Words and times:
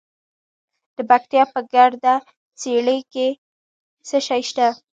د 0.95 0.97
پکتیا 1.09 1.43
په 1.53 1.59
ګرده 1.73 2.15
څیړۍ 2.59 2.99
کې 3.13 3.27
څه 4.07 4.17
شی 4.27 4.41
شته؟ 4.49 4.67